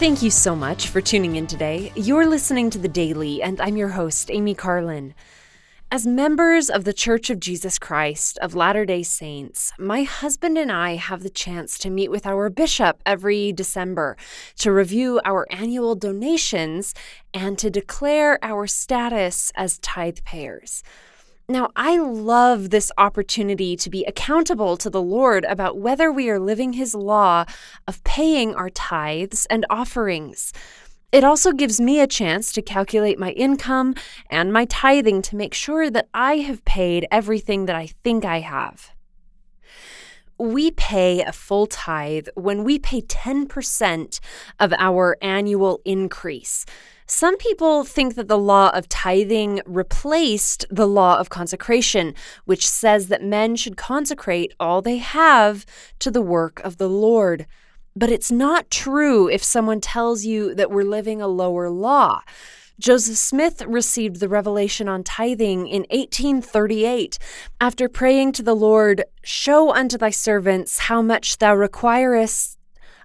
[0.00, 1.92] Thank you so much for tuning in today.
[1.94, 5.12] You're listening to The Daily, and I'm your host, Amy Carlin.
[5.92, 10.72] As members of the Church of Jesus Christ of Latter day Saints, my husband and
[10.72, 14.16] I have the chance to meet with our bishop every December
[14.60, 16.94] to review our annual donations
[17.34, 20.82] and to declare our status as tithe payers.
[21.50, 26.38] Now, I love this opportunity to be accountable to the Lord about whether we are
[26.38, 27.44] living His law
[27.88, 30.52] of paying our tithes and offerings.
[31.10, 33.96] It also gives me a chance to calculate my income
[34.30, 38.38] and my tithing to make sure that I have paid everything that I think I
[38.38, 38.92] have.
[40.38, 44.20] We pay a full tithe when we pay 10%
[44.60, 46.64] of our annual increase.
[47.10, 52.14] Some people think that the law of tithing replaced the law of consecration,
[52.44, 55.66] which says that men should consecrate all they have
[55.98, 57.46] to the work of the Lord.
[57.96, 62.20] But it's not true if someone tells you that we're living a lower law.
[62.78, 67.18] Joseph Smith received the revelation on tithing in 1838
[67.60, 72.56] after praying to the Lord, Show unto thy servants how much thou requirest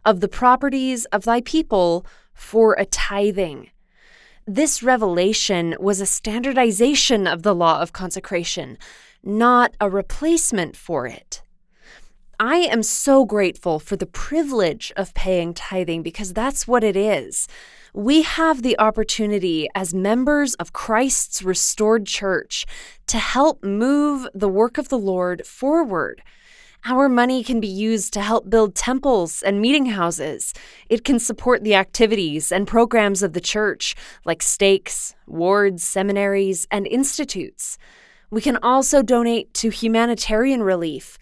[0.05, 3.71] of the properties of thy people for a tithing.
[4.47, 8.77] This revelation was a standardization of the law of consecration,
[9.23, 11.41] not a replacement for it.
[12.39, 17.47] I am so grateful for the privilege of paying tithing because that's what it is.
[17.91, 22.67] We have the opportunity as members of Christ's restored church
[23.07, 26.21] to help move the work of the Lord forward.
[26.88, 30.53] Our money can be used to help build temples and meeting houses.
[30.88, 36.86] It can support the activities and programs of the church, like stakes, wards, seminaries, and
[36.86, 37.80] institutes.
[38.30, 41.17] We can also donate to humanitarian relief,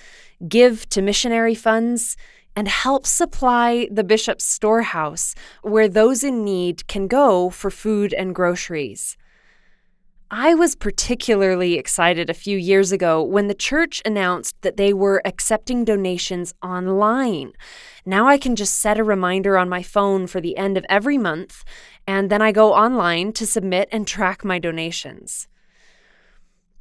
[0.45, 2.17] give to missionary funds,
[2.57, 8.35] and help supply the bishop's storehouse, where those in need can go for food and
[8.35, 9.15] groceries.
[10.35, 15.21] I was particularly excited a few years ago when the church announced that they were
[15.25, 17.51] accepting donations online.
[18.03, 21.19] Now I can just set a reminder on my phone for the end of every
[21.19, 21.63] month,
[22.07, 25.47] and then I go online to submit and track my donations.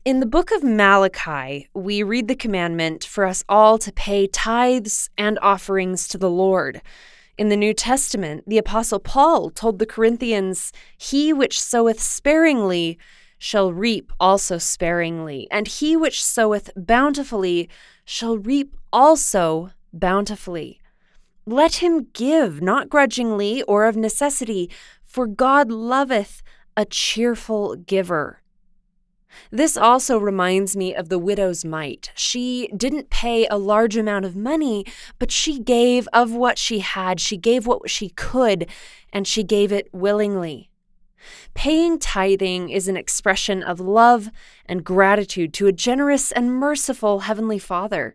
[0.06, 5.10] In the book of Malachi, we read the commandment for us all to pay tithes
[5.18, 6.80] and offerings to the Lord.
[7.36, 12.98] In the New Testament, the Apostle Paul told the Corinthians, He which soweth sparingly,
[13.42, 17.68] shall reap also sparingly, and he which soweth bountifully
[18.04, 20.80] shall reap also bountifully.
[21.44, 24.70] Let him give, not grudgingly or of necessity,
[25.02, 26.40] for God loveth
[26.76, 28.42] a cheerful giver.
[29.50, 32.12] This also reminds me of the widow's mite.
[32.14, 34.84] She didn't pay a large amount of money,
[35.18, 37.18] but she gave of what she had.
[37.18, 38.68] She gave what she could,
[39.12, 40.70] and she gave it willingly.
[41.54, 44.30] Paying tithing is an expression of love
[44.66, 48.14] and gratitude to a generous and merciful Heavenly Father.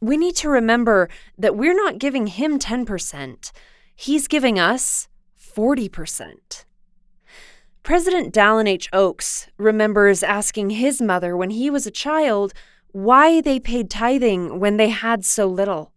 [0.00, 3.52] We need to remember that we're not giving Him 10%,
[3.94, 5.08] He's giving us
[5.56, 6.64] 40%.
[7.82, 8.88] President Dallin H.
[8.92, 12.52] Oaks remembers asking his mother when he was a child
[12.92, 15.92] why they paid tithing when they had so little.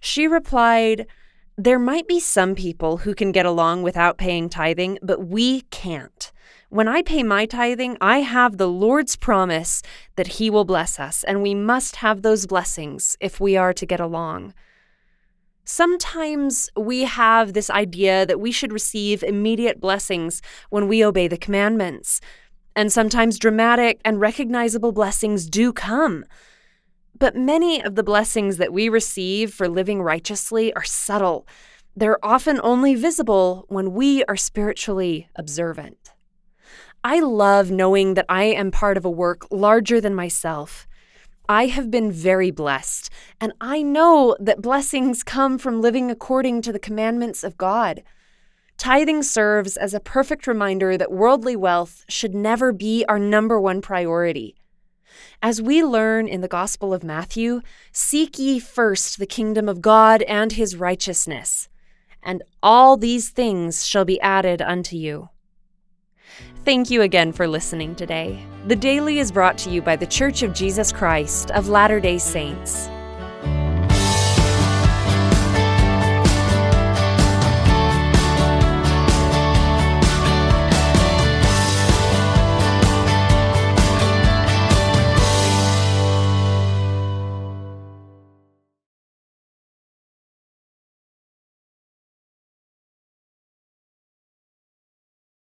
[0.00, 1.06] She replied,
[1.58, 6.30] there might be some people who can get along without paying tithing, but we can't.
[6.68, 9.82] When I pay my tithing, I have the Lord's promise
[10.16, 13.86] that He will bless us, and we must have those blessings if we are to
[13.86, 14.52] get along.
[15.64, 21.38] Sometimes we have this idea that we should receive immediate blessings when we obey the
[21.38, 22.20] commandments.
[22.76, 26.24] And sometimes dramatic and recognizable blessings do come.
[27.18, 31.46] But many of the blessings that we receive for living righteously are subtle.
[31.94, 36.12] They're often only visible when we are spiritually observant.
[37.02, 40.86] I love knowing that I am part of a work larger than myself.
[41.48, 43.08] I have been very blessed,
[43.40, 48.02] and I know that blessings come from living according to the commandments of God.
[48.76, 53.80] Tithing serves as a perfect reminder that worldly wealth should never be our number one
[53.80, 54.55] priority.
[55.42, 60.22] As we learn in the Gospel of Matthew, seek ye first the kingdom of God
[60.22, 61.68] and his righteousness,
[62.22, 65.28] and all these things shall be added unto you.
[66.64, 68.44] Thank you again for listening today.
[68.66, 72.18] The Daily is brought to you by The Church of Jesus Christ of Latter day
[72.18, 72.88] Saints.